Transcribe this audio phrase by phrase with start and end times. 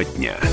[0.00, 0.49] Тема дня.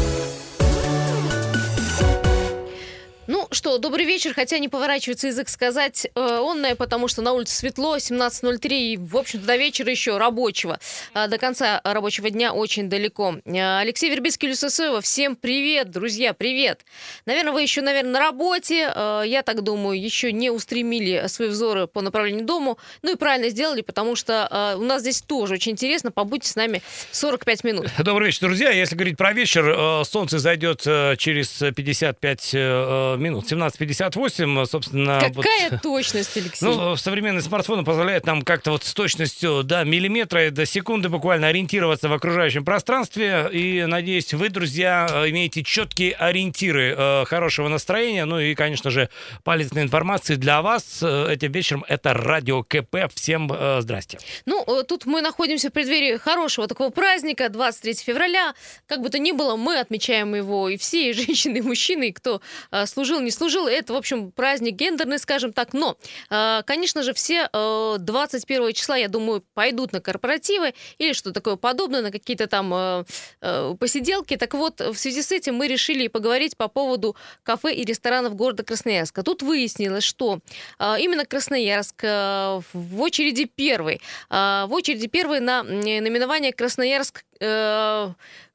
[3.78, 8.68] Добрый вечер, хотя не поворачивается язык сказать э, онное, потому что на улице светло, 17.03,
[8.70, 10.80] и, в общем-то, до вечера еще рабочего.
[11.14, 13.38] А до конца рабочего дня очень далеко.
[13.46, 16.86] Э, Алексей Вербицкий, Люсосоева, всем привет, друзья, привет.
[17.26, 21.88] Наверное, вы еще, наверное, на работе, э, я так думаю, еще не устремили свои взоры
[21.88, 22.78] по направлению дому.
[23.02, 26.56] Ну и правильно сделали, потому что э, у нас здесь тоже очень интересно, побудьте с
[26.56, 26.82] нами
[27.12, 27.88] 45 минут.
[28.00, 28.72] Добрый вечер, друзья.
[28.72, 33.48] Если говорить про вечер, э, солнце зайдет э, через 55 э, минут.
[33.68, 35.20] 17.58, собственно...
[35.20, 36.66] Какая вот, точность, Алексей?
[36.66, 42.10] Ну, современные смартфоны позволяют нам как-то вот с точностью до миллиметра, до секунды буквально ориентироваться
[42.10, 43.50] в окружающем пространстве.
[43.52, 48.26] И, надеюсь, вы, друзья, э, имеете четкие ориентиры э, хорошего настроения.
[48.26, 49.10] Ну и, конечно же,
[49.44, 51.86] полезной информации для вас э, этим вечером.
[51.88, 53.12] Это Радио КП.
[53.14, 54.20] Всем э, здрасте.
[54.46, 58.54] Ну, э, тут мы находимся в преддверии хорошего такого праздника, 23 февраля.
[58.88, 62.12] Как бы то ни было, мы отмечаем его и все, и женщины, и мужчины, и
[62.12, 63.57] кто э, служил, не служил.
[63.66, 65.74] Это, в общем, праздник гендерный, скажем так.
[65.74, 65.98] Но,
[66.30, 71.56] э, конечно же, все э, 21 числа, я думаю, пойдут на корпоративы или что такое
[71.56, 73.04] подобное, на какие-то там э,
[73.42, 74.36] э, посиделки.
[74.38, 78.64] Так вот, в связи с этим мы решили поговорить по поводу кафе и ресторанов города
[78.64, 79.24] Красноярска.
[79.24, 80.40] Тут выяснилось, что
[80.80, 84.02] э, именно Красноярск э, в очереди первый.
[84.30, 87.27] Э, в очереди первый на э, наименование Красноярск э, э,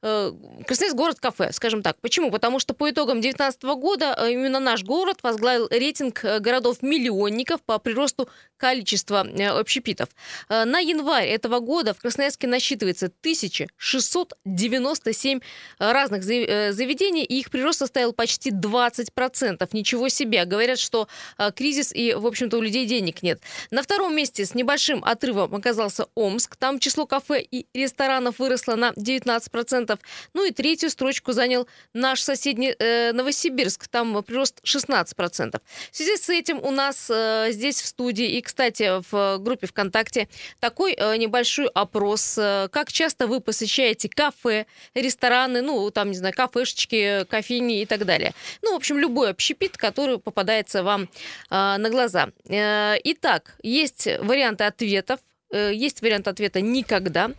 [0.03, 1.95] Красноярск город кафе, скажем так.
[2.01, 2.29] Почему?
[2.29, 7.79] Потому что по итогам 2019 года э, именно наш город возглавил рейтинг э, городов-миллионников по
[7.79, 10.09] приросту количества э, общепитов.
[10.49, 15.39] Э, На январь этого года в Красноярске насчитывается 1697
[15.79, 19.69] разных э, заведений, и их прирост составил почти 20%.
[19.71, 20.43] Ничего себе.
[20.43, 23.39] Говорят, что э, кризис и, в общем-то, у людей денег нет.
[23.71, 26.57] На втором месте с небольшим отрывом оказался Омск.
[26.57, 29.99] Там число кафе и ресторанов выросло на 19%.
[30.33, 33.87] Ну и третью строчку занял наш соседний э, Новосибирск.
[33.87, 35.61] Там прирост 16%.
[35.91, 40.27] В связи с этим у нас э, здесь в студии и, кстати, в группе ВКонтакте
[40.59, 42.37] такой э, небольшой опрос.
[42.37, 48.05] Э, Как часто вы посещаете кафе, рестораны, ну, там, не знаю, кафешечки, кофейни и так
[48.05, 48.33] далее.
[48.61, 51.07] Ну, в общем, любой общепит, который попадается вам э,
[51.49, 52.29] на глаза.
[52.49, 55.19] Э, Итак, есть варианты ответов.
[55.51, 57.31] Э, Есть вариант ответа «никогда».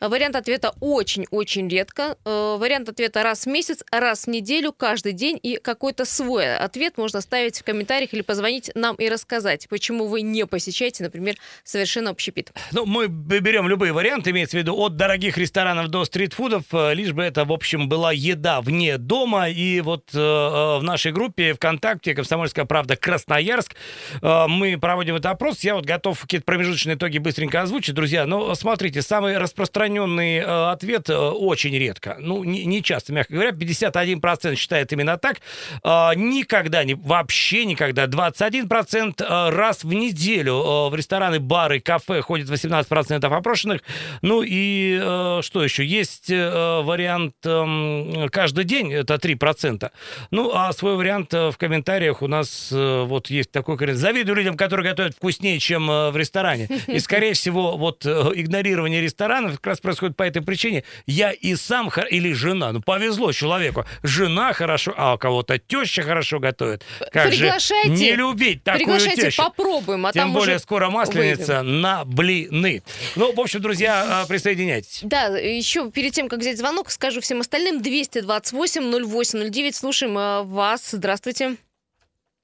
[0.00, 2.16] Вариант ответа очень-очень редко.
[2.24, 5.40] Э, Вариант ответа раз в месяц, раз в неделю, каждый день.
[5.42, 10.20] И какой-то свой ответ можно ставить в комментариях или позвонить нам и рассказать, почему вы
[10.20, 12.52] не посещаете, например, совершенно общепит.
[12.72, 17.12] Ну, мы берем любые варианты, имеется в виду от дорогих ресторанов до стритфудов, э, лишь
[17.12, 19.48] бы это, в общем, была еда вне дома.
[19.48, 22.96] И вот э, э, в нашей группе ВКонтакте «Комсомольская правда.
[22.96, 23.74] Красноярск»
[24.20, 25.60] э, мы проводим этот опрос.
[25.60, 28.26] Я вот готов какие-то промежуточные итоги быстренько озвучить, друзья.
[28.26, 32.16] Но смотрите, самый распространенный э, ответ э, очень редко.
[32.20, 33.50] Ну, не, часто, мягко говоря.
[33.50, 35.38] 51% считает именно так.
[35.82, 38.06] Э, никогда, не, вообще никогда.
[38.06, 43.82] 21% э, раз в неделю в рестораны, бары, кафе ходит 18% опрошенных.
[44.22, 44.96] Ну и
[45.42, 45.84] что еще?
[45.84, 49.90] Есть вариант эм, каждый день, это 3%.
[50.30, 54.00] Ну, а свой вариант в комментариях у нас вот есть такой комментарий.
[54.00, 56.68] Завидую людям, которые готовят вкуснее, чем в ресторане.
[56.86, 60.84] И, скорее всего, вот игнорирование ресторанов как раз происходит по этой причине.
[61.06, 63.84] Я и сам, или жена, ну, повезло человеку.
[64.02, 66.84] Жена хорошо, а у кого-то теща хорошо готовит.
[67.12, 67.90] Как же Приглашайте.
[67.90, 69.42] не любить такую Приглашайте, тещу?
[69.42, 72.82] попробуем, а Тем там более скоро масленица на блины.
[73.14, 75.00] Ну, в общем, друзья, э, присоединяйтесь.
[75.02, 79.74] Да, еще перед тем, как взять звонок, скажу всем остальным 228 08 09.
[79.74, 80.90] Слушаем э, вас.
[80.90, 81.56] Здравствуйте.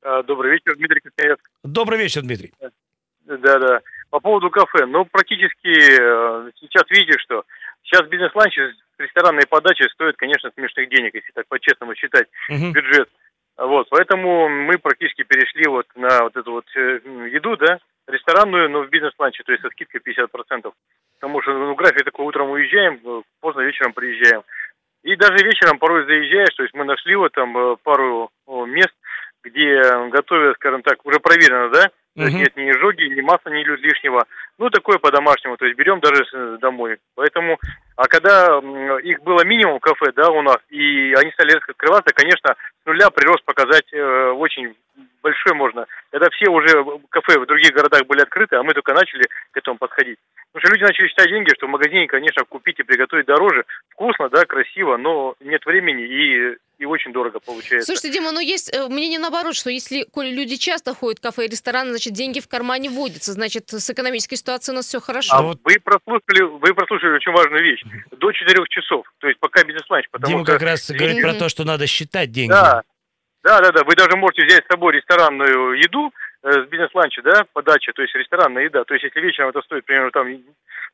[0.02, 1.50] А, Добрый вечер, Дмитрий Красноярск.
[1.62, 2.52] Добрый вечер, Дмитрий.
[3.24, 3.80] Да-да.
[4.12, 4.84] По поводу кафе.
[4.84, 7.44] Ну, практически э, сейчас видите, что
[7.82, 8.60] сейчас бизнес-ланчи,
[8.98, 12.72] ресторанные подачи стоят, конечно, смешных денег, если так по-честному считать Мгм.
[12.72, 13.08] бюджет.
[13.56, 17.00] Вот, поэтому мы практически перешли вот на вот эту вот э,
[17.32, 20.70] еду, да, ресторанную, но в бизнес-ланче, то есть со скидкой 50%.
[21.18, 24.42] Потому что, ну, график такой, утром уезжаем, э, поздно вечером приезжаем.
[25.04, 28.92] И даже вечером порой заезжаешь, то есть мы нашли вот там пару мест,
[29.42, 29.80] где
[30.10, 31.90] готовят, скажем так, уже проверено, да?
[32.14, 34.26] То есть нет ни изжоги, ни масла идет лишнего.
[34.58, 36.98] Ну, такое по-домашнему, то есть берем даже с- домой.
[37.14, 37.58] Поэтому,
[37.96, 38.58] а когда
[39.02, 43.08] их было минимум кафе, да, у нас, и они стали резко открываться, конечно, с нуля
[43.10, 44.74] прирост показать э, очень
[45.22, 45.86] большой можно.
[46.10, 49.78] Это все уже кафе в других городах были открыты, а мы только начали к этому
[49.78, 50.18] подходить.
[50.52, 53.64] Потому что люди начали считать деньги, что в магазине, конечно, купить и приготовить дороже.
[53.90, 57.86] Вкусно, да, красиво, но нет времени и, и очень дорого получается.
[57.86, 61.46] Слушайте, Дима, но есть э, мнение наоборот, что если коли люди часто ходят в кафе
[61.46, 65.34] и рестораны, значит, деньги в кармане водятся, значит, с экономической ситуацией у нас все хорошо.
[65.34, 67.82] А вы прослушали, вы прослушали очень важную вещь.
[68.10, 70.06] До 4 часов, то есть пока бизнес-ланч.
[70.26, 70.52] Дима что...
[70.52, 72.50] как раз говорит про то, что надо считать деньги.
[72.50, 72.82] Да,
[73.42, 73.84] да, да, да.
[73.84, 76.12] Вы даже можете взять с собой ресторанную еду
[76.42, 78.84] э, с бизнес-ланча, да, подача, то есть ресторанная еда.
[78.84, 80.28] То есть если вечером это стоит примерно там,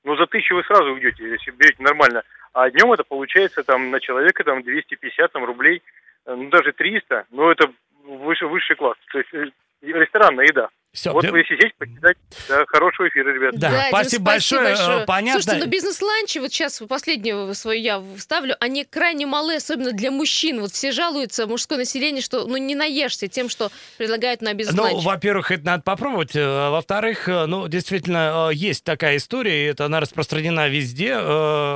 [0.05, 2.23] ну за тысячу вы сразу уйдете, если берете нормально.
[2.55, 5.83] А днем это получается там на человека там 250 там, рублей,
[6.27, 7.71] э, ну даже 300, но это
[8.05, 8.97] выше, высший класс.
[9.13, 9.51] То есть э,
[9.83, 10.69] ресторанная еда.
[10.99, 12.17] Все, вот вы сидите, почитать.
[12.49, 13.55] Да, хорошего эфира, ребят.
[13.55, 14.65] Да, да спасибо, большое.
[14.65, 15.07] большое.
[15.07, 15.43] Понятно.
[15.43, 20.61] Слушайте, ну бизнес-ланчи, вот сейчас последнюю свою я вставлю, они крайне малы, особенно для мужчин.
[20.61, 24.95] Вот все жалуются, мужское население, что ну не наешься тем, что предлагают на бизнес-ланч.
[24.95, 26.35] Ну, во-первых, это надо попробовать.
[26.35, 31.17] Э, во-вторых, э, ну, действительно, э, есть такая история, и это она распространена везде.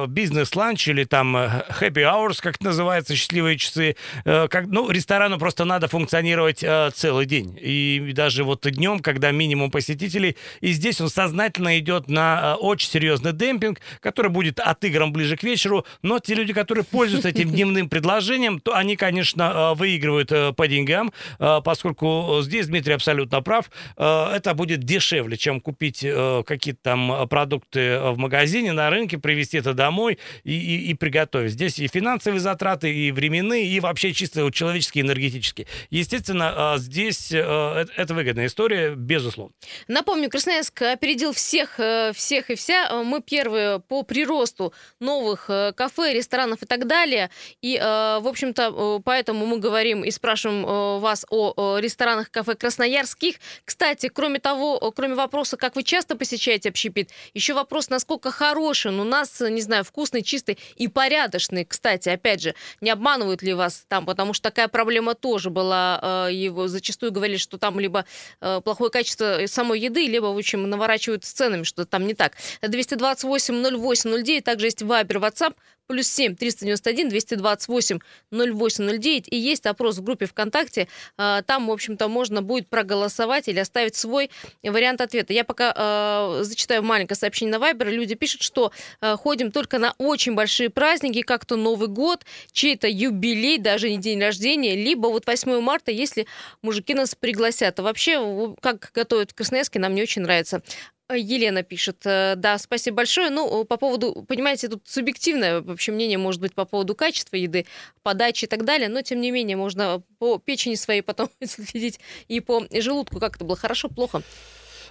[0.09, 3.95] Бизнес-ланч или там happy hours, как это называется, счастливые часы.
[4.25, 6.65] Как, ну, ресторану просто надо функционировать
[6.95, 7.57] целый день.
[7.61, 10.37] И даже вот днем, когда минимум посетителей.
[10.61, 15.43] И здесь он сознательно идет на э, очень серьезный демпинг, который будет отыгран ближе к
[15.43, 15.85] вечеру.
[16.03, 20.67] Но те люди, которые пользуются этим дневным предложением, то они, конечно, э, выигрывают э, по
[20.67, 23.71] деньгам, поскольку здесь Дмитрий абсолютно прав.
[23.97, 26.05] Это будет дешевле, чем купить
[26.47, 31.53] какие-то там продукты в магазине, на рынке, привезти это домой и, и, и приготовить.
[31.53, 35.67] Здесь и финансовые затраты, и временные, и вообще чисто человеческие, энергетические.
[35.91, 39.55] Естественно, здесь это выгодная история безусловно.
[39.89, 42.89] Напомню, Красноярск опередил всех, э, всех и вся.
[42.91, 47.31] Э, мы первые по приросту новых э, кафе, ресторанов и так далее.
[47.61, 53.37] И, в общем-то, поэтому мы говорим и спрашиваем вас о ресторанах, кафе красноярских.
[53.65, 59.05] Кстати, кроме того, кроме вопроса, как вы часто посещаете общепит, еще вопрос, насколько хороший у
[59.05, 61.65] нас, не знаю, вкусный, чистый и порядочный.
[61.65, 66.29] Кстати, опять же, не обманывают ли вас там, потому что такая проблема тоже была.
[66.31, 68.05] Его зачастую говорили, что там либо
[68.41, 72.33] плохой плохое качество самой еды, либо, в общем, наворачивают с ценами, что там не так.
[72.63, 75.55] 228 08 09, также есть Вайбер, WhatsApp,
[75.87, 77.99] плюс 7 391 228
[78.31, 79.29] 0809.
[79.29, 80.89] И есть опрос в группе ВКонтакте.
[81.17, 84.31] А, там, в общем-то, можно будет проголосовать или оставить свой
[84.63, 85.33] вариант ответа.
[85.33, 87.89] Я пока э, зачитаю маленькое сообщение на Вайбер.
[87.89, 92.89] Люди пишут, что э, ходим только на очень большие праздники, как то Новый год, чей-то
[92.89, 96.27] юбилей, даже не день рождения, либо вот 8 марта, если
[96.63, 97.79] мужики нас пригласят.
[97.79, 100.63] А вообще, как готовят в Красноярске, нам не очень нравится.
[101.11, 103.31] Елена пишет, э, да, спасибо большое.
[103.31, 107.67] Ну, по поводу, понимаете, тут субъективное вообще мнение может быть по поводу качества еды,
[108.03, 112.41] подачи и так далее, но тем не менее можно по печени своей потом следить и
[112.41, 114.23] по желудку, как это было хорошо, плохо.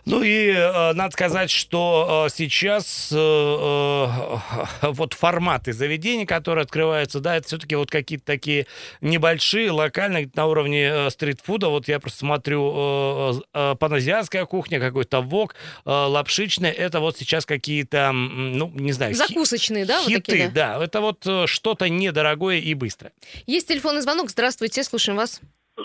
[0.06, 4.38] Ну и э, надо сказать, что э, сейчас э, э,
[4.92, 8.68] вот форматы заведений, которые открываются, да, это все-таки вот какие-то такие
[9.01, 11.69] небольшие, локальные, на уровне э, стритфуда.
[11.69, 15.56] Вот я просто смотрю э, э, паназиатская кухня, какой-то вок,
[15.86, 16.71] э, лапшичная.
[16.71, 19.13] Это вот сейчас какие-то, ну, не знаю...
[19.13, 20.00] Закусочные, да?
[20.00, 20.77] Хиты, вот такие, да?
[20.77, 20.83] да.
[20.83, 23.13] Это вот э, что-то недорогое и быстрое.
[23.45, 24.30] Есть телефонный звонок.
[24.30, 25.42] Здравствуйте, слушаем вас.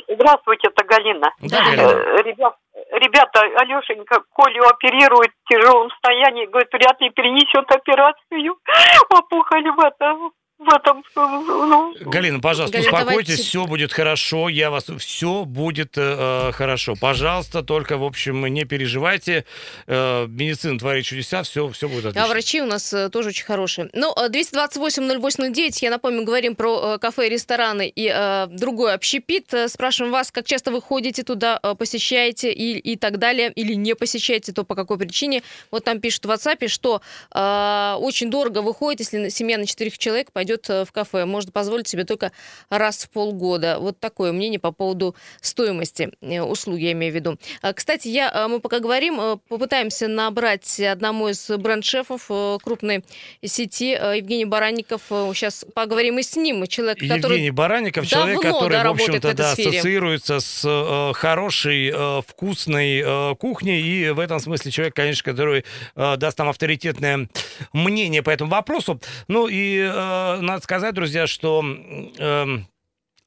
[0.09, 1.31] Здравствуйте, это Галина.
[1.41, 1.83] Да, Галина.
[1.83, 2.55] Э, ребят,
[2.93, 8.57] ребята, Алешенька, Колю оперирует в тяжелом состоянии, говорит, вряд ли перенесет операцию.
[9.11, 11.05] Опухоль в этом в этом...
[11.15, 11.95] Ну...
[12.01, 13.43] Галина, пожалуйста, Галина, успокойтесь, давайте...
[13.43, 14.87] все будет хорошо, я вас...
[14.99, 16.95] Все будет э, хорошо.
[16.99, 19.45] Пожалуйста, только, в общем, не переживайте.
[19.87, 22.25] Э, медицина творит чудеса, все, все будет отлично.
[22.25, 23.91] А врачи у нас э, тоже очень хорошие.
[23.93, 29.53] Ну, 228-0809, я напомню, говорим про э, кафе, рестораны и э, другой общепит.
[29.53, 33.75] Э, спрашиваем вас, как часто вы ходите туда, э, посещаете и, и так далее, или
[33.75, 35.43] не посещаете, то по какой причине.
[35.71, 37.03] Вот там пишут в WhatsApp, что
[37.35, 41.25] э, очень дорого выходит, если семья на четырех человек пойдет пойдет э, в кафе.
[41.25, 42.31] Может позволить себе только
[42.71, 43.79] раз в полгода.
[43.81, 47.37] Вот такое мнение по поводу стоимости э, услуги, я имею в виду.
[47.63, 52.31] А, кстати, я, э, мы пока говорим, попытаемся набрать одному из бренд-шефов
[52.63, 53.05] крупной
[53.45, 55.03] сети Евгений Баранников.
[55.09, 56.67] Сейчас поговорим и с ним.
[56.67, 62.23] Человек, Евгений который Баранников, человек, который, да, в общем-то, да, ассоциируется с э, хорошей, э,
[62.27, 63.81] вкусной э, кухней.
[63.83, 65.65] И в этом смысле человек, конечно, который
[65.97, 67.29] э, даст нам авторитетное
[67.73, 69.01] мнение по этому вопросу.
[69.29, 72.59] Ну и э, надо сказать, друзья, что э,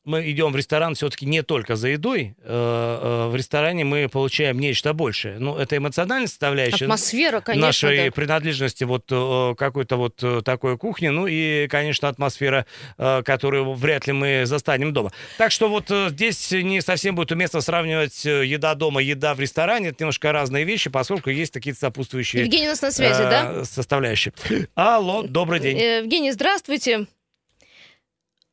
[0.09, 2.35] мы идем в ресторан все-таки не только за едой.
[2.41, 5.39] Э, э, в ресторане мы получаем нечто большее.
[5.39, 6.85] Ну, это эмоциональная составляющая.
[6.85, 7.67] Атмосфера, конечно.
[7.67, 8.11] Нашей да.
[8.11, 11.09] принадлежности вот э, какой-то вот такой кухни.
[11.09, 12.65] Ну и, конечно, атмосфера,
[12.97, 15.11] которую вряд ли мы застанем дома.
[15.37, 19.89] Так что вот здесь не совсем будет уместно сравнивать еда дома, еда в ресторане.
[19.89, 23.65] Это немножко разные вещи, поскольку есть какие-то сопутствующие Евгений у нас на связи, э, да?
[23.65, 24.33] составляющие.
[24.75, 25.77] Алло, добрый день.
[25.77, 27.07] Евгений, здравствуйте.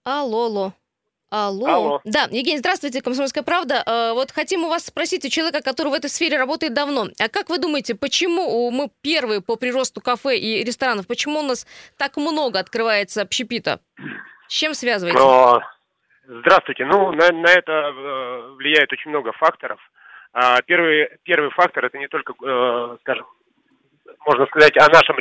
[0.05, 0.73] Алло, алло.
[1.31, 1.67] Алло.
[1.67, 2.01] Алло.
[2.05, 3.83] Да, Евгений, здравствуйте, «Комсомольская правда».
[3.85, 7.29] Э, Вот хотим у вас спросить, у человека, который в этой сфере работает давно, а
[7.29, 11.67] как вы думаете, почему мы первые по приросту кафе и ресторанов, почему у нас
[11.99, 13.81] так много открывается общепита?
[14.47, 15.19] С чем связываете?
[15.19, 15.63] Но,
[16.29, 16.85] Здравствуйте.
[16.85, 19.81] Ну, на, на это э, влияет очень много факторов.
[20.33, 23.27] А, первый, первый фактор это не только, э, скажем,
[24.25, 25.17] можно сказать о нашем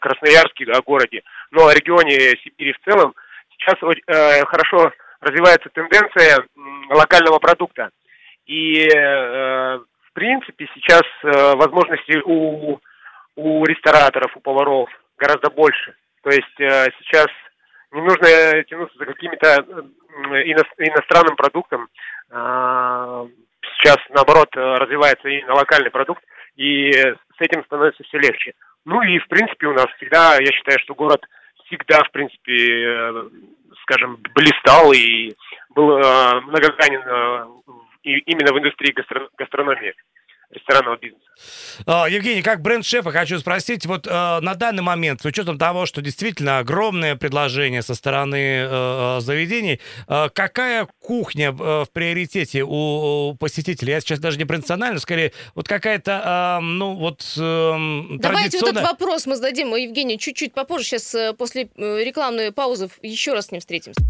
[0.00, 3.14] Красноярске, о городе, но о регионе Сибири в целом.
[3.56, 3.78] Сейчас
[4.48, 4.92] хорошо
[5.24, 6.44] развивается тенденция
[6.90, 7.90] локального продукта.
[8.46, 12.78] И, э, в принципе, сейчас э, возможностей у,
[13.36, 14.88] у рестораторов, у поваров
[15.18, 15.94] гораздо больше.
[16.22, 17.28] То есть э, сейчас
[17.92, 19.64] не нужно тянуться за какими-то
[20.44, 21.88] ино- иностранным продуктом.
[22.30, 23.26] А,
[23.76, 26.22] Сейчас, наоборот, развивается именно локальный продукт,
[26.56, 28.52] и с этим становится все легче.
[28.84, 31.24] Ну и, в принципе, у нас всегда, я считаю, что город
[31.66, 33.30] всегда, в принципе,
[33.84, 35.34] скажем, блистал и
[35.70, 39.94] был э, многогранен э, именно в индустрии гастро- гастрономии,
[40.50, 41.23] ресторанного бизнеса.
[41.86, 46.00] А, Евгений, как бренд-шефа хочу спросить, вот э, на данный момент, с учетом того, что
[46.02, 53.30] действительно огромное предложение со стороны э, э, заведений, э, какая кухня э, в приоритете у,
[53.30, 53.92] у посетителей?
[53.92, 58.70] Я сейчас даже не про национальную, скорее, вот какая-то, э, ну, вот эм, Давайте вот
[58.70, 58.70] традиционная...
[58.70, 60.84] этот вопрос мы зададим Евгению чуть-чуть попозже.
[60.84, 64.00] Сейчас после рекламной паузы еще раз с ним встретимся.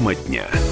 [0.00, 0.69] Тема дня.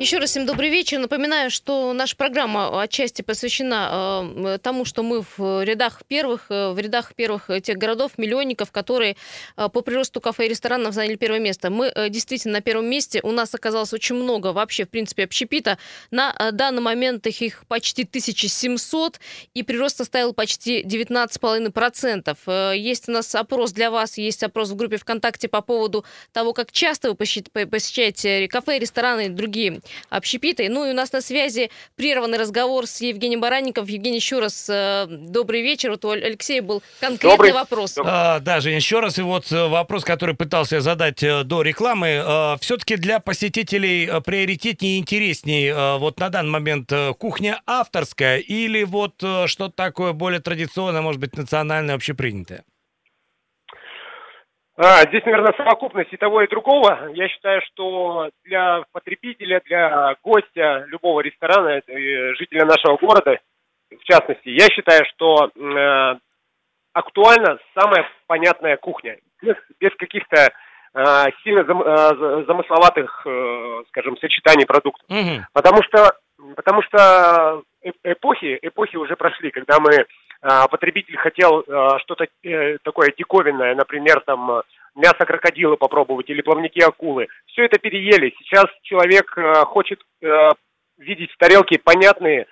[0.00, 0.98] Еще раз всем добрый вечер.
[0.98, 6.78] Напоминаю, что наша программа отчасти посвящена э, тому, что мы в рядах первых, э, в
[6.78, 9.18] рядах первых тех городов-миллионников, которые
[9.58, 11.68] э, по приросту кафе и ресторанов заняли первое место.
[11.68, 13.20] Мы э, действительно на первом месте.
[13.22, 15.76] У нас оказалось очень много вообще, в принципе, общепита.
[16.10, 19.20] На э, данный момент их, их почти 1700,
[19.52, 22.38] и прирост составил почти 19,5%.
[22.46, 26.54] Э, Есть у нас опрос для вас, есть опрос в группе ВКонтакте по поводу того,
[26.54, 30.68] как часто вы посещ- посещаете кафе, рестораны и другие общепиты.
[30.68, 33.84] Ну и у нас на связи прерванный разговор с Евгением Баранником.
[33.86, 35.90] Евгений, еще раз э, добрый вечер.
[35.90, 37.52] Вот у Алексея был конкретный Добрый.
[37.52, 37.96] вопрос.
[37.98, 41.62] А, да, Жень, еще раз, и вот э, вопрос, который пытался я задать э, до
[41.62, 42.56] рекламы.
[42.60, 48.38] Все-таки для посетителей э, приоритетнее и интереснее э, вот на данный момент э, кухня авторская
[48.38, 52.64] или вот э, что-то такое более традиционное, может быть, национальное, общепринятое?
[54.82, 57.10] А, здесь, наверное, совокупность и того, и другого.
[57.12, 63.38] Я считаю, что для потребителя, для гостя любого ресторана, э, жителя нашего города,
[63.90, 66.18] в частности, я считаю, что э,
[66.94, 69.18] актуальна самая понятная кухня.
[69.42, 70.48] Без, без каких-то
[70.94, 75.04] э, сильно зам- э, за- замысловатых, э, скажем, сочетаний продуктов.
[75.10, 75.44] Мгм.
[75.52, 76.10] Потому что,
[76.56, 80.06] потому что э- эпохи, эпохи уже прошли, когда мы
[80.68, 84.62] потребитель хотел а, что-то э, такое диковинное, например, там э,
[84.94, 87.28] мясо крокодила попробовать или плавники акулы.
[87.46, 88.34] Все это переели.
[88.38, 90.00] Сейчас человек э, хочет
[90.98, 92.46] видеть в тарелке понятные,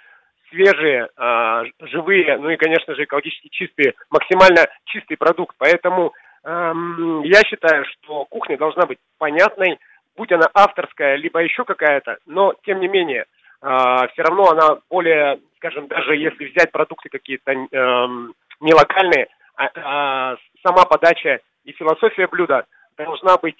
[0.50, 5.54] свежие, а, живые, ну и, конечно же, экологически чистые, максимально чистый продукт.
[5.58, 6.12] Поэтому
[6.44, 9.78] эм, я считаю, что кухня должна быть понятной,
[10.16, 13.26] будь она авторская, либо еще какая-то, но тем не менее,
[13.60, 20.36] все равно она более, скажем, даже если взять продукты какие-то эм, не локальные, а- а
[20.64, 23.58] сама подача и философия блюда должна быть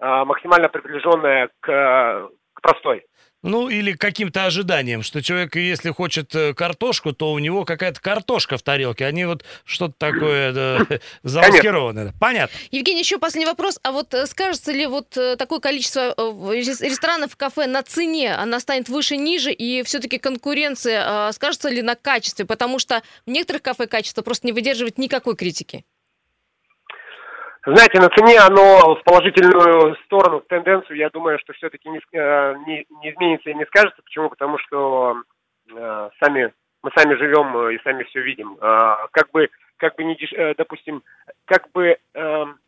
[0.00, 3.04] а, максимально приближенная к, к простой.
[3.44, 8.56] Ну, или каким-то ожиданиям, что человек, если хочет э, картошку, то у него какая-то картошка
[8.56, 10.86] в тарелке, а не вот что-то такое да,
[11.22, 12.14] замаскированное.
[12.18, 12.56] Понятно.
[12.70, 13.78] Евгений, еще последний вопрос.
[13.82, 18.60] А вот э, скажется ли вот э, такое количество э, ресторанов, кафе на цене, она
[18.60, 22.46] станет выше, ниже, и все-таки конкуренция э, скажется ли на качестве?
[22.46, 25.84] Потому что в некоторых кафе качество просто не выдерживает никакой критики.
[27.66, 32.54] Знаете, на цене оно в положительную сторону, в тенденцию, я думаю, что все-таки не, э,
[32.66, 34.02] не, не изменится и не скажется.
[34.02, 34.28] Почему?
[34.28, 35.22] Потому что
[35.74, 36.52] э, сами
[36.82, 38.58] мы сами живем э, и сами все видим.
[38.60, 41.02] А, как бы, как бы не деш- э, допустим,
[41.46, 42.58] как бы эм,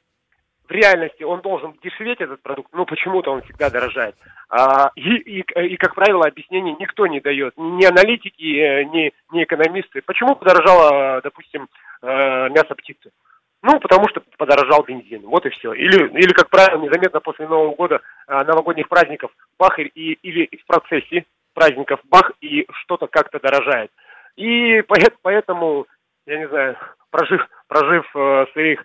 [0.66, 4.16] в реальности он должен дешеветь этот продукт, но почему-то он всегда дорожает.
[4.48, 9.44] А, и, и, и, как правило, объяснений никто не дает, ни аналитики, э, ни, ни
[9.44, 10.00] экономисты.
[10.00, 11.68] Почему подорожало, допустим,
[12.00, 13.10] э, мясо птицы?
[13.62, 15.22] Ну, потому что подорожал бензин.
[15.22, 15.72] Вот и все.
[15.72, 19.88] Или, или как правило, незаметно после Нового года, а, новогодних праздников, бах, и,
[20.22, 23.90] или в процессе праздников, бах, и что-то как-то дорожает.
[24.36, 25.86] И поэт- поэтому,
[26.26, 26.76] я не знаю,
[27.10, 28.84] прожив, прожив э, своих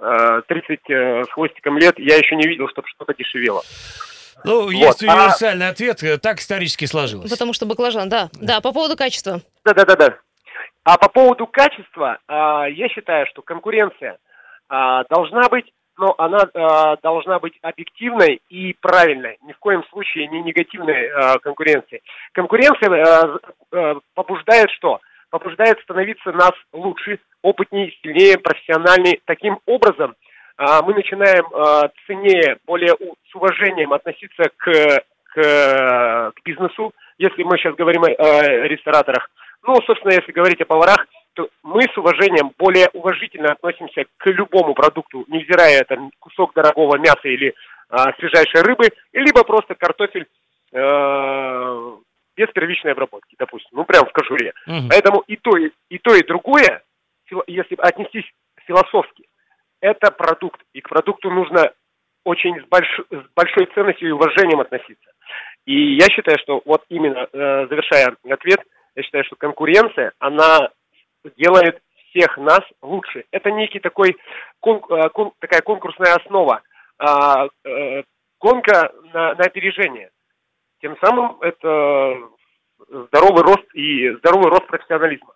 [0.00, 3.62] э, 30 э, с хвостиком лет, я еще не видел, чтобы что-то дешевело.
[4.44, 7.30] Ну, есть а- универсальный ответ, э, так исторически сложилось.
[7.30, 8.30] Потому что баклажан, да.
[8.40, 9.42] Да, по поводу качества.
[9.64, 10.18] Да-да-да-да.
[10.88, 14.16] А по поводу качества, а, я считаю, что конкуренция
[14.70, 19.36] а, должна быть, но она а, должна быть объективной и правильной.
[19.42, 22.00] Ни в коем случае не негативной конкуренции.
[22.32, 23.38] Конкуренция
[24.14, 25.00] побуждает что?
[25.28, 29.20] Побуждает становиться нас лучше, опытнее, сильнее, профессиональнее.
[29.26, 30.14] Таким образом,
[30.56, 31.44] мы начинаем
[32.06, 32.94] ценнее, более
[33.30, 35.02] с уважением относиться к,
[35.34, 39.28] к, к бизнесу, если мы сейчас говорим о рестораторах.
[39.62, 44.74] Ну, собственно, если говорить о поварах, то мы с уважением, более уважительно относимся к любому
[44.74, 47.54] продукту, невзирая это кусок дорогого мяса или
[47.88, 50.26] а, свежайшей рыбы, либо просто картофель
[50.72, 51.96] э,
[52.36, 54.52] без первичной обработки, допустим, ну прям в кожуре.
[54.66, 54.88] Мгм.
[54.88, 56.82] Поэтому и то, и, и то, и другое,
[57.46, 58.30] если отнестись
[58.66, 59.24] философски,
[59.80, 61.72] это продукт, и к продукту нужно
[62.24, 65.10] очень с, больш- с большой ценностью и уважением относиться.
[65.66, 68.60] И я считаю, что вот именно, э, завершая ответ,
[68.98, 70.70] я считаю, что конкуренция, она
[71.36, 73.24] делает всех нас лучше.
[73.30, 76.62] Это некий такой, э, такая конкурсная основа,
[76.98, 78.02] а, э,
[78.40, 80.10] гонка на, на опережение.
[80.80, 82.28] Тем самым это
[82.88, 85.32] здоровый рост и здоровый рост профессионализма.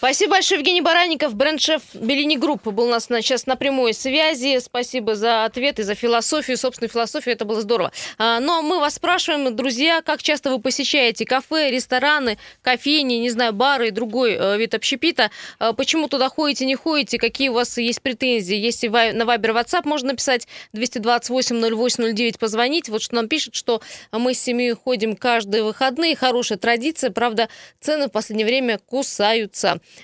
[0.00, 4.58] Спасибо большое, Евгений Баранников, бренд-шеф Bellini Group был у нас на, сейчас на прямой связи.
[4.58, 7.92] Спасибо за ответ и за философию, собственную философию, это было здорово.
[8.16, 13.52] А, но мы вас спрашиваем, друзья, как часто вы посещаете кафе, рестораны, кофейни, не знаю,
[13.52, 15.30] бары и другой э, вид общепита?
[15.58, 17.18] А, почему туда ходите, не ходите?
[17.18, 18.56] Какие у вас есть претензии?
[18.56, 22.88] Если на Вайбер, WhatsApp можно написать 228-08-09, позвонить.
[22.88, 26.16] Вот что нам пишет, что мы с семьей ходим каждые выходные.
[26.16, 27.50] Хорошая традиция, правда,
[27.80, 29.49] цены в последнее время кусаются.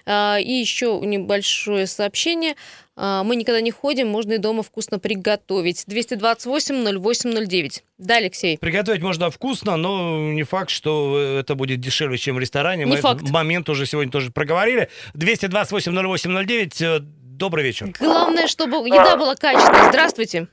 [0.07, 2.55] А, И еще небольшое сообщение.
[2.97, 5.85] А, Мы никогда не ходим, можно и дома вкусно приготовить.
[5.89, 7.83] 228-08-09.
[7.99, 8.57] Да, Алексей?
[8.59, 12.85] Приготовить можно вкусно, но не факт, что это будет дешевле, чем в ресторане.
[12.85, 13.21] Не Мы факт.
[13.23, 14.89] этот момент уже сегодня тоже проговорили.
[15.15, 16.83] 228-08-09.
[16.83, 17.01] э,
[17.37, 17.93] Добрый вечер.
[18.01, 19.91] Главное, чтобы еда была качественная.
[19.91, 20.49] Здравствуйте.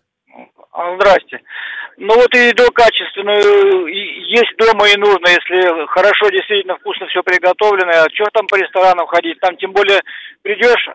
[0.97, 1.39] Здрасте.
[1.97, 7.21] Ну вот и еду качественную и- есть дома и нужно, если хорошо, действительно вкусно все
[7.23, 7.91] приготовлено.
[7.91, 9.39] А что там по ресторанам ходить?
[9.39, 10.01] Там тем более
[10.41, 10.89] придешь,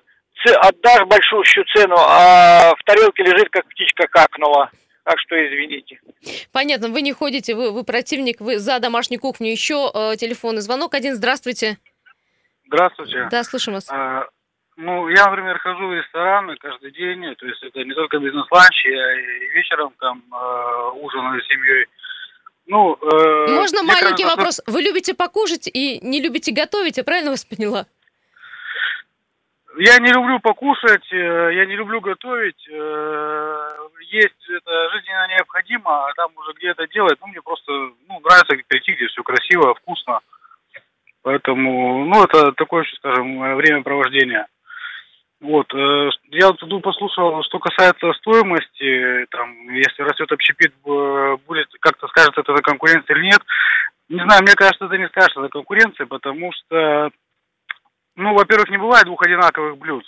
[0.56, 4.70] отдашь большущую цену, а в тарелке лежит как птичка какнула.
[5.04, 5.98] Так что извините.
[6.52, 9.50] Понятно, вы не ходите, вы, вы противник, вы за домашнюю кухню.
[9.50, 11.14] Еще э, телефонный звонок один.
[11.14, 11.78] Здравствуйте.
[12.66, 13.28] Здравствуйте.
[13.30, 13.88] Да, слушаем вас.
[13.90, 14.26] А,
[14.78, 19.20] ну, я, например, хожу в рестораны каждый день, то есть это не только бизнес-ланч, я
[19.20, 21.86] и вечером там э, ужинаю с семьей.
[22.66, 24.62] Ну, э, Можно маленький кажется, вопрос?
[24.68, 27.86] Вы любите покушать и не любите готовить, я правильно вас поняла?
[29.78, 32.68] Я не люблю покушать, э, я не люблю готовить.
[32.70, 33.68] э,
[34.10, 37.72] Есть это жизненно необходимо, а там уже где это делать, ну, мне просто
[38.06, 40.20] ну, нравится прийти, где все красиво, вкусно.
[41.22, 44.46] Поэтому, ну, это такое, скажем, времяпровождение.
[45.40, 52.36] Вот, э, я тут послушал, что касается стоимости, там, если растет общепит, будет, как-то скажет
[52.36, 53.40] это за конкуренция или нет.
[54.08, 57.10] Не знаю, мне кажется, это не скажется за конкуренцией, потому что,
[58.16, 60.04] ну, во-первых, не бывает двух одинаковых блюд.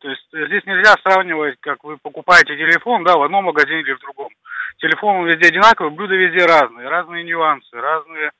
[0.00, 3.92] То есть э, здесь нельзя сравнивать, как вы покупаете телефон, да, в одном магазине или
[3.92, 4.28] в другом.
[4.76, 8.32] Телефон везде одинаковый, блюда везде разные, разные нюансы, разные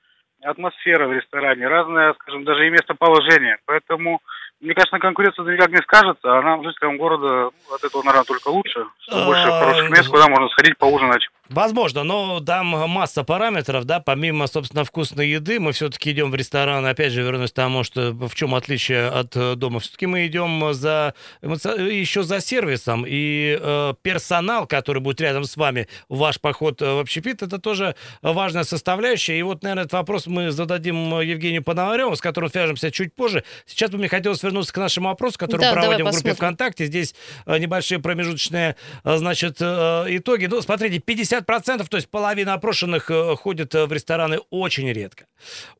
[0.42, 3.56] атмосфера в ресторане, разное, скажем, даже и местоположение.
[3.64, 4.20] Поэтому,
[4.64, 8.84] мне кажется, конкуренция никак не скажется, а нам, жителям города, от этого, наверное, только лучше.
[9.00, 11.28] Что больше А, хороших мест, куда можно сходить поужинать.
[11.50, 16.86] Возможно, но там масса параметров, да, помимо, собственно, вкусной еды, мы все-таки идем в ресторан,
[16.86, 20.72] опять же, вернусь к тому, что в чем отличие от э, дома, все-таки мы идем
[20.72, 26.94] за еще за сервисом, и э, персонал, который будет рядом с вами ваш поход э,
[26.94, 32.16] в общепит, это тоже важная составляющая, и вот, наверное, этот вопрос мы зададим Евгению Пономареву,
[32.16, 33.44] с которым свяжемся чуть позже.
[33.66, 36.34] Сейчас бы мне хотелось вернуться к нашему опросу, который Да, мы проводим в группе посмотрим.
[36.36, 37.14] ВКонтакте, здесь
[37.46, 40.46] э, небольшие промежуточные, э, значит, э, итоги.
[40.46, 45.26] Ну, смотрите, 50%, то есть половина опрошенных ходят э, в рестораны очень редко.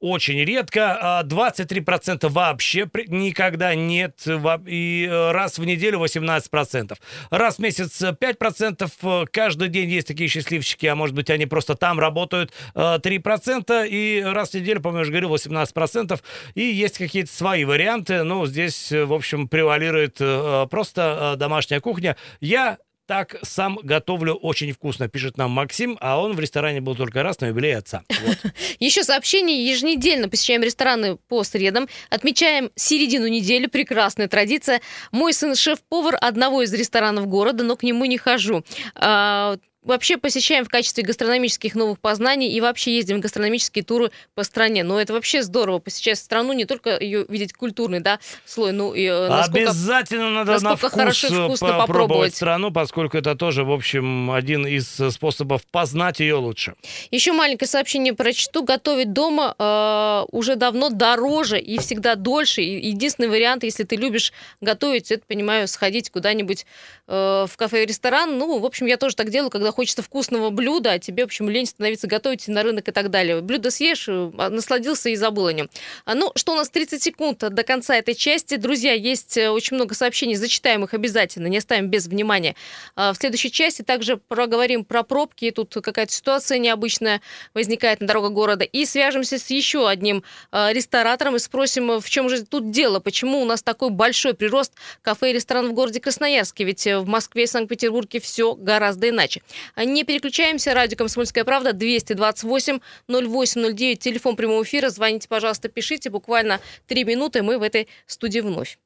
[0.01, 1.19] Очень редко.
[1.21, 4.25] а 23% вообще при- никогда нет.
[4.67, 6.97] И раз в неделю 18%.
[7.31, 8.91] Раз в месяц э, 5%.
[9.03, 13.89] э, Каждый день есть такие счастливчики, а может быть, они просто там работают э, 3%.
[13.89, 16.21] И раз в неделю, по-моему, я уже говорил, 18%.
[16.55, 18.23] И есть какие-то свои варианты.
[18.23, 22.17] Ну, здесь, э, в общем, превалирует э, просто э, домашняя кухня.
[22.41, 27.23] Я так сам готовлю очень вкусно, пишет нам Максим, а он в ресторане был только
[27.23, 28.03] раз на юбилей отца.
[28.25, 28.39] Вот.
[28.79, 29.67] Еще сообщение.
[29.67, 31.89] Еженедельно посещаем рестораны по средам.
[32.09, 33.67] Отмечаем середину недели.
[33.67, 34.81] Прекрасная традиция.
[35.11, 38.65] Мой сын шеф-повар одного из ресторанов города, но к нему не хожу.
[38.95, 44.43] А, вообще посещаем в качестве гастрономических новых познаний и вообще ездим в гастрономические туры по
[44.43, 44.83] стране.
[44.85, 49.05] Но это вообще здорово, посещать страну, не только ее видеть культурный да, слой, ну и
[49.05, 52.35] э, насколько, Обязательно надо на насколько вкус хорошо и э, вкусно попробовать попробовать.
[52.35, 56.75] страну, поскольку это тоже, в общем, один из э, способов познать ее лучше.
[57.11, 58.63] Еще маленькое сообщение прочту.
[58.65, 62.63] Готовить дома э, уже давно дороже и всегда дольше.
[62.63, 66.67] И единственный вариант, если ты любишь готовить, это, понимаю, сходить куда-нибудь
[67.07, 68.39] э, в кафе и ресторан.
[68.39, 71.51] Ну, в общем, я тоже так делаю, когда хочется вкусного блюда, а тебе, в общем,
[71.51, 73.41] лень становиться готовить на рынок и так далее.
[73.41, 75.69] Блюдо съешь, э, насладился и забыл о нем.
[76.05, 78.57] А, ну, что у нас 30 секунд до конца этой части.
[78.57, 82.55] Друзья, есть э, очень много сообщений, зачитаем их обязательно, не оставим без внимания.
[82.97, 85.51] А, В следующей части также проговорим про пробки.
[85.51, 87.21] Тут какая-то ситуация необычная
[87.53, 88.65] возникает на дорогах города.
[88.65, 93.45] И свяжемся с еще одним ресторатором и спросим, в чем же тут дело, почему у
[93.45, 97.47] нас такой большой прирост кафе и ресторанов в городе Красноярске, ведь э, в Москве и
[97.47, 99.43] Санкт-Петербурге все гораздо иначе.
[99.77, 107.05] Не переключаемся, радио «Комсомольская правда», 228 0809, телефон прямого эфира, звоните, пожалуйста, пишите, буквально три
[107.05, 108.79] минуты, мы в этой студии вновь.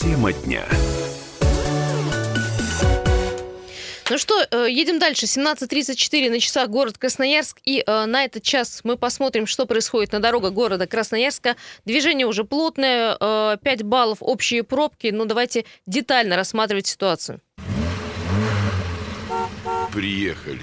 [0.00, 0.64] Тема дня.
[4.08, 5.26] Ну что, э, едем дальше.
[5.26, 7.58] 17.34 на часах город Красноярск.
[7.64, 11.56] И э, на этот час мы посмотрим, что происходит на дорогах города Красноярска.
[11.84, 15.08] Движение уже плотное, э, 5 баллов общие пробки.
[15.12, 17.40] Ну давайте детально рассматривать ситуацию.
[19.92, 20.62] Приехали.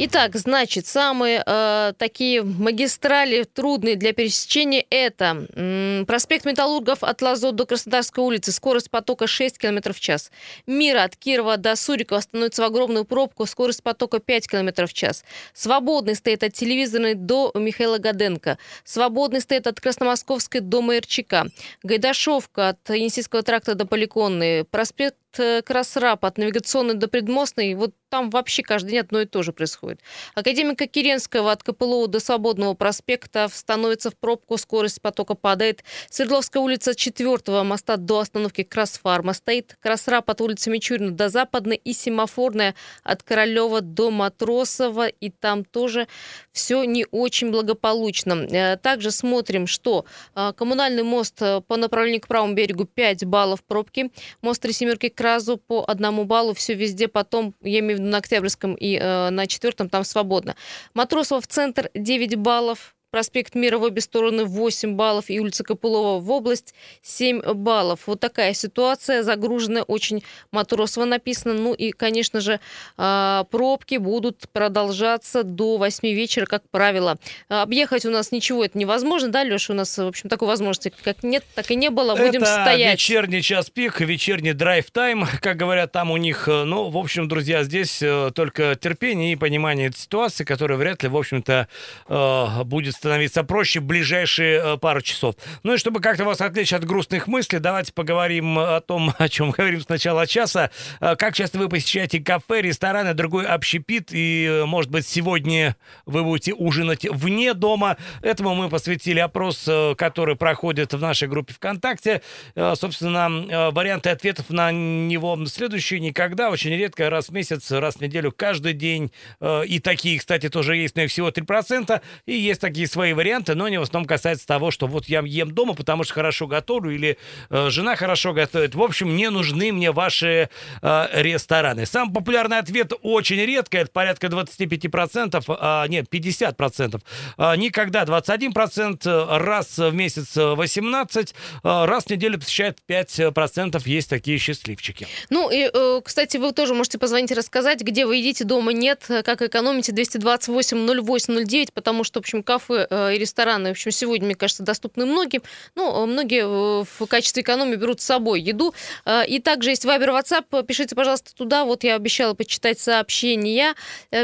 [0.00, 7.50] Итак, значит, самые э, такие магистрали трудные для пересечения это м, проспект Металлургов от Лазо
[7.50, 10.30] до Краснодарской улицы, скорость потока 6 км в час.
[10.68, 15.24] Мира от Кирова до Сурикова становится в огромную пробку, скорость потока 5 км в час.
[15.52, 18.56] Свободный стоит от телевизорной до Михаила Гаденко.
[18.84, 21.48] Свободный стоит от Красномосковской до Майорчика.
[21.82, 24.62] Гайдашовка от Енисейского тракта до Поликонной.
[24.62, 27.74] Проспект э, Красрап от навигационной до Предмостной.
[27.74, 30.00] Вот там вообще каждый день одно и то же происходит.
[30.34, 35.84] Академика Киренского от КПЛО до Свободного проспекта становится в пробку, скорость потока падает.
[36.10, 39.76] Свердловская улица 4 моста до остановки Красфарма стоит.
[39.80, 45.08] Красрап от улицы Мичурина до Западной и Семафорная от Королева до Матросова.
[45.08, 46.08] И там тоже
[46.52, 48.46] все не очень благополучно.
[48.50, 53.62] Э, Также смотрим, что э, коммунальный мост э, по направлению к правому берегу 5 баллов
[53.64, 54.10] пробки.
[54.40, 56.54] Мост Три Семерки к Разу по одному баллу.
[56.54, 60.56] Все везде потом, я имею в виду на Октябрьском и э, на четвертом, там свободно.
[60.94, 62.94] Матросова в центр 9 баллов.
[63.10, 68.00] Проспект Мира в обе стороны 8 баллов и улица Копылова в область 7 баллов.
[68.04, 71.54] Вот такая ситуация, загруженная очень Матросова написано.
[71.54, 72.60] Ну и, конечно же,
[72.98, 77.16] а, пробки будут продолжаться до 8 вечера, как правило.
[77.48, 79.72] Объехать у нас ничего это невозможно, да, Леша?
[79.72, 82.14] У нас, в общем, такой возможности как нет, так и не было.
[82.14, 82.92] Будем это стоять.
[82.92, 86.46] вечерний час пик, вечерний драйв-тайм, как говорят там у них.
[86.46, 91.16] Ну, в общем, друзья, здесь э, только терпение и понимание ситуации, которая вряд ли, в
[91.16, 91.68] общем-то,
[92.08, 95.36] э, будет становиться проще ближайшие э, пару часов.
[95.62, 99.52] Ну и чтобы как-то вас отвлечь от грустных мыслей, давайте поговорим о том, о чем
[99.52, 100.70] говорим с начала часа.
[101.00, 106.24] Э, Как часто вы посещаете кафе, рестораны, другой общепит, и, э, может быть, сегодня вы
[106.24, 107.96] будете ужинать вне дома.
[108.20, 112.22] Этому мы посвятили опрос, э, который проходит в нашей группе ВКонтакте.
[112.56, 117.96] Э, Собственно, э, варианты ответов на него следующие никогда, очень редко, раз в месяц, раз
[117.96, 119.12] в неделю, каждый день.
[119.40, 122.00] Э, И такие, кстати, тоже есть, но их всего 3%.
[122.26, 125.52] И есть такие свои варианты, но они в основном касаются того, что вот я ем
[125.52, 127.18] дома, потому что хорошо готовлю, или
[127.50, 128.74] э, жена хорошо готовит.
[128.74, 130.48] В общем, не нужны мне ваши
[130.82, 131.86] э, рестораны.
[131.86, 137.00] Самый популярный ответ очень редко, это порядка 25%, а, нет, 50%.
[137.36, 143.82] А, никогда 21%, э, раз в месяц э, 18%, э, раз в неделю посещает 5%.
[143.86, 145.06] Есть такие счастливчики.
[145.30, 149.04] Ну и, э, кстати, вы тоже можете позвонить и рассказать, где вы едите, дома нет,
[149.08, 154.26] э, как экономите 228-08-09, потому что, в общем, кафе э, и рестораны, в общем, сегодня,
[154.26, 155.42] мне кажется, доступны многим.
[155.74, 158.74] Ну, многие э, в качестве экономии берут с собой еду.
[159.04, 161.64] Э, И также есть Вайбер, WhatsApp, пишите, пожалуйста, туда.
[161.64, 163.74] Вот я обещала почитать сообщения.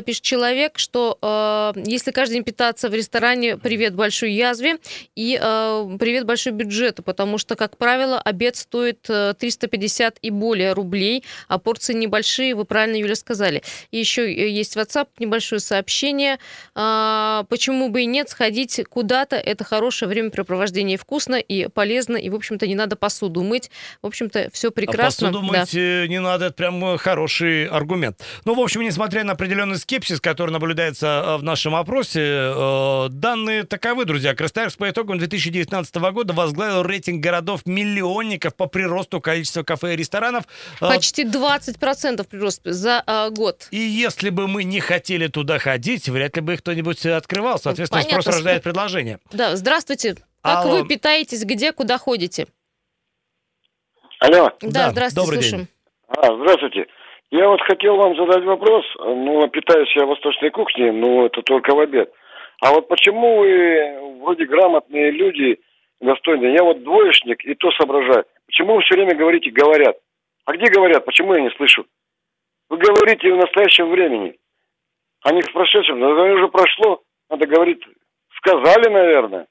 [0.05, 4.79] Пишет человек, что если каждый день питаться в ресторане, привет большой язве
[5.17, 5.39] и
[5.99, 11.59] привет большой бюджету, потому что, как правило, обед стоит э, 350 и более рублей, а
[11.59, 13.63] порции небольшие, вы правильно, Юля, сказали.
[13.91, 16.39] И еще есть WhatsApp, небольшое сообщение.
[16.75, 22.35] Почему бы и нет, сходить сходить куда-то, это хорошее времяпрепровождение, вкусно, и полезно, и, в
[22.35, 23.71] общем-то, не надо посуду мыть.
[24.03, 25.29] В общем-то, все прекрасно.
[25.29, 25.61] А посуду Да.
[25.61, 28.21] мыть э, не надо, это прям э, хороший аргумент.
[28.45, 34.05] Ну, в общем, несмотря на определенный скепсис, который наблюдается э, в нашем опросе, данные таковы,
[34.05, 34.35] друзья.
[34.35, 40.45] Красноярск по итогам 2019 года возглавил рейтинг городов-миллионников по приросту количества кафе и ресторанов.
[40.81, 43.69] Почти 20% прирост за а, год.
[43.71, 47.59] И если бы мы не хотели туда ходить, вряд ли бы кто-нибудь открывал.
[47.59, 49.19] Соответственно, Понятно, спрос рождает предложение.
[49.33, 50.15] Да, здравствуйте.
[50.43, 50.79] Как Алло.
[50.83, 52.47] вы питаетесь, где, куда ходите?
[54.21, 54.51] Алло.
[54.61, 55.51] Да, Да, здравствуйте, добрый день.
[55.51, 55.69] слушаем.
[56.09, 56.87] А, здравствуйте.
[57.31, 58.85] Я вот хотел вам задать вопрос.
[59.01, 62.13] Ну, питаюсь я восточной кухней, но это только в обед.
[62.61, 65.59] А вот почему вы вроде грамотные люди,
[66.01, 66.55] достойные?
[66.55, 68.25] Я вот двоечник и то соображаю.
[68.47, 69.97] Почему вы все время говорите «говорят»?
[70.45, 71.05] А где говорят?
[71.05, 71.87] Почему я не слышу?
[72.69, 74.39] Вы говорите в настоящем времени,
[75.23, 75.99] а не в прошедшем.
[75.99, 77.03] Но это уже прошло.
[77.31, 77.81] Надо говорить
[78.45, 79.47] «сказали», наверное,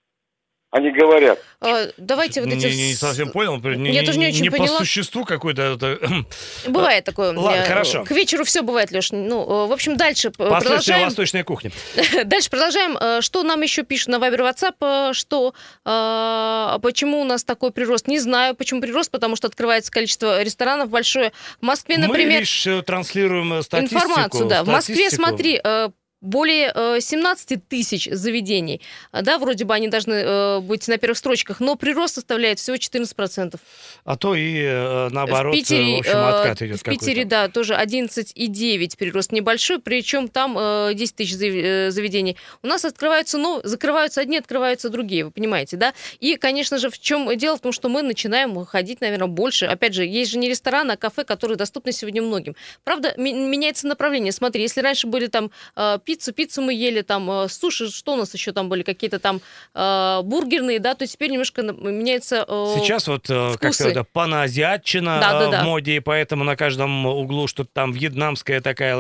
[0.80, 1.40] не «говорят».
[1.62, 2.66] А, давайте вот Не, эти...
[2.76, 3.58] не с- совсем понял.
[3.62, 4.80] Не, Я тоже не очень по поняла.
[4.80, 5.62] существу какой-то.
[5.62, 6.00] это,
[6.68, 7.32] Бывает такое.
[7.32, 8.04] Ладно, Я- хорошо.
[8.04, 9.12] К вечеру все бывает, Леш.
[9.12, 11.06] Ну, э, в общем, дальше п- Послушайте продолжаем.
[11.06, 11.72] восточная кухня.
[12.26, 12.98] Дальше продолжаем.
[13.00, 14.76] Э, Что нам еще пишут на Вайбер WhatsApp?
[14.82, 15.54] э, Что
[15.86, 18.08] э, почему у нас такой прирост?
[18.08, 21.32] Не знаю, почему прирост, потому что открывается количество ресторанов большое.
[21.62, 24.02] В Москве, Мы например, лишь э, транслируем э, статистику.
[24.04, 24.64] информацию, да.
[24.64, 25.24] В Москве, статистику.
[25.28, 25.90] смотри, э,
[26.24, 28.82] более э, 17 тысяч заведений.
[29.12, 33.60] Да, вроде бы они должны э, быть на первых строчках, но прирост составляет всего 14%.
[34.06, 37.26] А то и э, наоборот, в Питере, э, в общем, э, откат идет в Питере,
[37.26, 42.38] да, тоже 11,9 прирост небольшой, причем там э, 10 тысяч зав- э, заведений.
[42.62, 45.94] У нас открываются, ну, закрываются одни, открываются другие, вы понимаете, да?
[46.20, 47.58] И, конечно же, в чем дело?
[47.58, 49.66] В том, что мы начинаем ходить, наверное, больше.
[49.66, 52.56] Опять же, есть же не рестораны, а кафе, которые доступны сегодня многим.
[52.84, 54.32] Правда, меняется направление.
[54.32, 58.16] Смотри, если раньше были там э, пиццу, пиццу мы ели, там э, суши, что у
[58.16, 59.42] нас еще там были, какие-то там
[59.74, 62.46] э, бургерные, да, то теперь немножко меняется...
[62.48, 63.90] э, Сейчас вот э, как вкусы.
[63.90, 65.62] это паноазиатчина Да, да, э, да.
[65.62, 68.96] в моде, и поэтому на каждом углу что-то там вьетнамская такая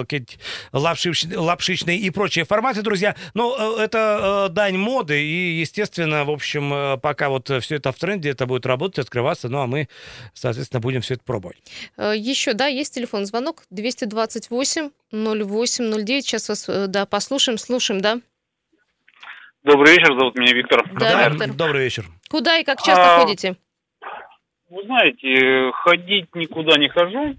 [0.72, 3.16] лапшич- лапшичные и прочие форматы, друзья.
[3.34, 8.30] Но э, это дань моды, и, естественно, в общем, пока вот все это в тренде,
[8.32, 9.88] это будет работать, открываться, ну а мы,
[10.34, 11.58] соответственно, будем все это пробовать.
[11.98, 16.26] Еще, да, есть телефон звонок 228 08 09.
[16.26, 18.20] Сейчас вас, э, да, послушаем, слушаем, да.
[19.64, 20.84] Добрый вечер, зовут меня Виктор.
[20.94, 21.54] Да, Виктор.
[21.54, 22.06] Добрый вечер.
[22.30, 23.56] Куда и как часто А, ходите?
[24.70, 27.36] Вы знаете, ходить никуда не хожу.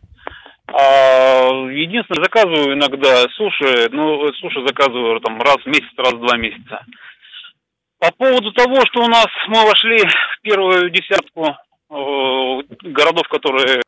[0.66, 6.36] А, единственное, заказываю иногда суши, ну, суши заказываю там раз в месяц, раз в два
[6.36, 6.84] месяца.
[7.98, 13.80] По поводу того, что у нас мы вошли в первую десятку э, городов, которые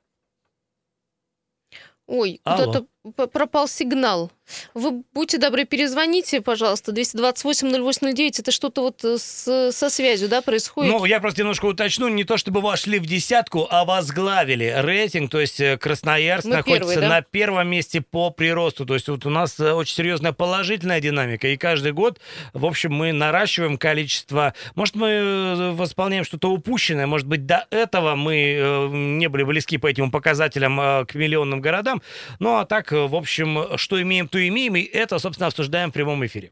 [2.07, 2.87] Ой, Алло.
[3.14, 4.31] Пропал сигнал.
[4.75, 8.40] Вы будьте добры, перезвоните, пожалуйста, 228-08-09.
[8.40, 10.92] Это что-то вот э, с- со связью, да, происходит?
[10.92, 15.40] Ну, я просто немножко уточню, не то чтобы вошли в десятку, а возглавили рейтинг, то
[15.40, 17.09] есть э, Красноярск Мы находится первые, да?
[17.16, 21.49] на первом месте по приросту, то есть вот у нас э, очень серьезная положительная динамика,
[21.49, 22.21] и каждый год,
[22.53, 28.88] в общем, мы наращиваем количество, может, мы восполняем что-то упущенное, может быть, до этого мы
[28.92, 32.01] не были близки по этим показателям э, к миллионным городам,
[32.38, 36.25] ну, а так, в общем, что имеем, то имеем, и это, собственно, обсуждаем в прямом
[36.27, 36.51] эфире.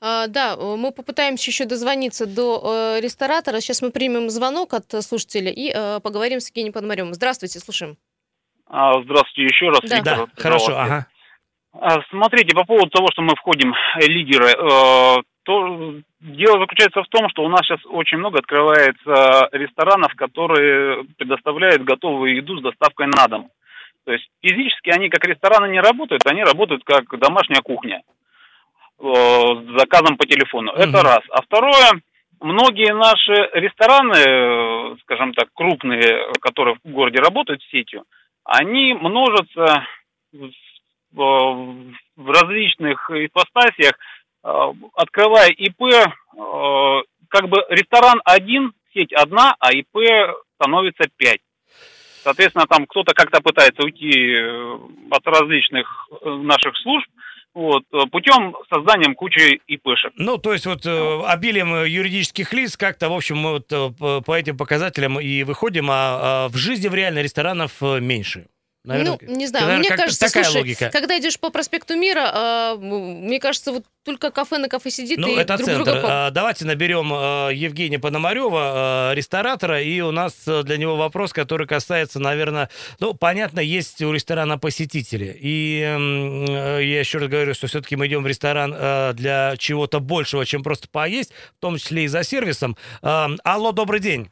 [0.00, 3.60] А, да, э, мы попытаемся еще дозвониться до э, ресторатора.
[3.60, 7.14] Сейчас мы примем звонок от э, слушателя и э, поговорим с Евгением Пономаревым.
[7.14, 7.96] Здравствуйте, слушаем.
[8.68, 9.80] а, здравствуйте еще раз.
[9.82, 9.96] Да.
[9.96, 11.06] Виктор, Да, хорошо, ага.
[11.72, 17.08] А, Смотрите, по поводу того, что мы входим э, лидеры, э, то дело заключается в
[17.08, 23.06] том, что у нас сейчас очень много открывается ресторанов, которые предоставляют готовую еду с доставкой
[23.06, 23.50] на дом.
[24.06, 28.02] То есть физически они как рестораны не работают, они работают как домашняя кухня
[29.00, 30.70] э, с заказом по телефону.
[30.72, 31.00] Это Мгм.
[31.02, 31.20] раз.
[31.30, 32.00] А второе,
[32.40, 38.04] многие наши рестораны, э, скажем так, крупные, которые в городе работают с сетью,
[38.44, 39.84] они множатся
[41.12, 43.94] в в различных ипостасиях,
[44.44, 49.96] э, открывая ИП, э, как бы ресторан один, сеть одна, а ИП
[50.54, 51.40] становится пять.
[52.26, 54.78] Соответственно, там кто-то как-то пытается уйти э,
[55.12, 57.06] от различных э, наших служб,
[57.54, 60.12] вот, э, путем созданием кучи ИПшек.
[60.16, 64.56] Ну, то есть вот э, обилием юридических лиц как-то, в общем, мы вот по, этим
[64.56, 68.46] показателям и выходим, а, а в жизни в реально ресторанов меньше.
[68.86, 70.90] Наверное, ну, не знаю, наверное, мне кажется, такая слушай, логика.
[70.92, 75.28] когда идешь по проспекту Мира, а, мне кажется, вот только кафе на кафе сидит Ну,
[75.28, 75.84] и это друг центр.
[75.84, 76.02] друга...
[76.04, 81.32] А, Давайте наберем а, Евгения Пономарева, а, ресторатора, и у нас а, для него вопрос,
[81.32, 82.70] который касается, наверное,
[83.00, 85.36] ну, понятно, есть у ресторана посетители.
[85.36, 89.98] И э, я еще раз говорю, что все-таки мы идем в ресторан а, для чего-то
[89.98, 92.76] большего, чем просто поесть, в том числе и за сервисом.
[93.02, 94.28] А, Алло, добрый день.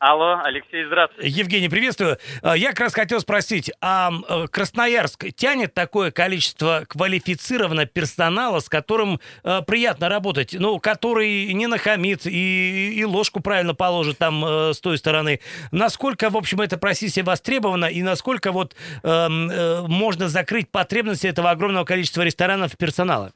[0.00, 1.28] Алло, Алексей, здравствуйте.
[1.28, 2.16] Евгений, приветствую.
[2.42, 8.70] А, Я как раз хотел спросить, а э, Красноярск тянет такое количество квалифицированного персонала, с
[8.70, 14.72] которым э, приятно работать, ну, который не нахамит и, и ложку правильно положит там э,
[14.72, 15.40] с той стороны.
[15.70, 21.50] Насколько, в общем, эта профессия востребована и насколько вот эм, э, можно закрыть потребности этого
[21.50, 23.32] огромного количества ресторанов персонала?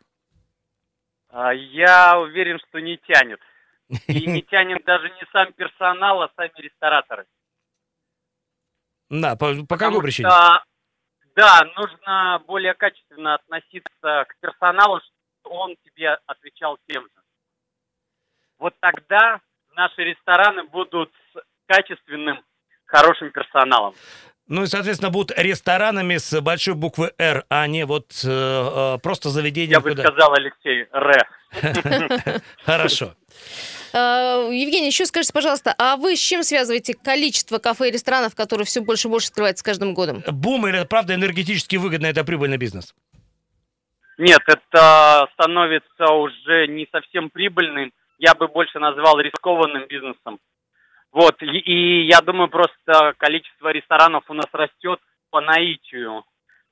[1.29, 3.41] А, Я уверен, что не тянет.
[4.07, 7.27] И не тянет даже не сам персонал, а сами рестораторы.
[9.11, 10.29] Да, по, по какой причине?
[10.29, 10.63] что,
[11.37, 17.23] да, нужно более качественно относиться к персоналу, чтобы он тебе отвечал тем же.
[18.59, 19.41] Вот тогда
[19.75, 22.43] наши рестораны будут с качественным,
[22.87, 23.95] хорошим персоналом.
[24.47, 29.31] Ну и, соответственно, будут ресторанами с большой буквы «Р», а не вот э, э, просто
[29.31, 29.73] заведением.
[29.73, 31.29] Я бы куда- сказал, Алексей, Р.
[32.65, 33.15] Хорошо.
[33.97, 38.67] А, Евгений, еще скажите, пожалуйста, а вы с чем связываете количество кафе и ресторанов, которые
[38.67, 40.25] все больше и больше открываются с каждым годом?
[40.27, 42.93] Бум или, правда, энергетически выгодно, это прибыльный бизнес?
[44.19, 47.93] Нет, это становится уже не совсем прибыльным.
[48.19, 50.41] Я бы больше назвал рискованным бизнесом.
[51.13, 54.99] Вот, и, и я думаю, просто количество ресторанов у нас растет
[55.31, 56.25] по наитию.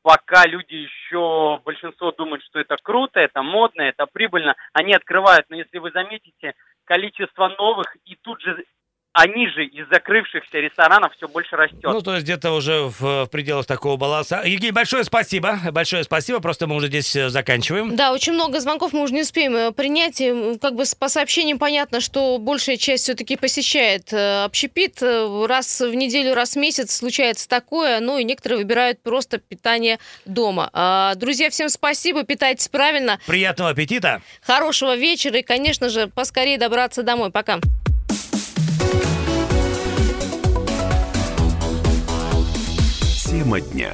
[0.02, 5.46] Пока люди еще, большинство думают, что это круто, это модно, это прибыльно, они открывают.
[5.48, 6.54] Но если вы заметите,
[6.92, 8.66] количество новых и тут же
[9.12, 11.82] они же из закрывшихся ресторанов все больше растет.
[11.82, 14.42] Ну, то есть где-то уже в, в пределах такого баланса.
[14.44, 15.58] Евгений, большое спасибо.
[15.70, 16.40] Большое спасибо.
[16.40, 17.94] Просто мы уже здесь э, заканчиваем.
[17.94, 20.20] Да, очень много звонков мы уже не успеем э, принять.
[20.20, 25.02] И, Как бы по сообщениям понятно, что большая часть все-таки посещает э, общепит.
[25.02, 28.00] Раз в неделю, раз в месяц случается такое.
[28.00, 30.70] Ну и некоторые выбирают просто питание дома.
[30.72, 32.24] А, Друзья, всем спасибо.
[32.24, 33.20] Питайтесь правильно.
[33.26, 34.22] Приятного аппетита.
[34.40, 37.30] Хорошего вечера и, конечно же, поскорее добраться домой.
[37.30, 37.58] Пока.
[43.24, 43.92] Тема дня.